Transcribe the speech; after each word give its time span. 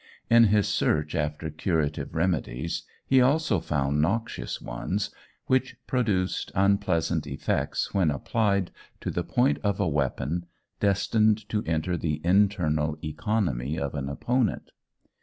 In 0.31 0.45
his 0.45 0.67
search 0.67 1.13
after 1.13 1.51
curative 1.51 2.15
remedies 2.15 2.85
he 3.05 3.21
also 3.21 3.59
found 3.59 4.01
noxious 4.01 4.59
ones, 4.59 5.11
which 5.45 5.75
produced 5.85 6.51
unpleasant 6.55 7.27
effects 7.27 7.93
when 7.93 8.09
applied 8.09 8.71
to 9.01 9.11
the 9.11 9.23
point 9.23 9.59
of 9.63 9.79
a 9.79 9.87
weapon 9.87 10.47
destined 10.79 11.47
to 11.49 11.61
enter 11.67 11.97
the 11.97 12.19
internal 12.23 12.97
economy 13.03 13.77
of 13.77 13.93
an 13.93 14.09
opponent. 14.09 14.71